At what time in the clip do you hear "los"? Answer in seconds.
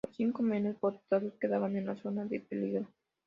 0.03-0.15